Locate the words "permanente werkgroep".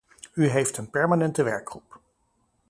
0.89-1.99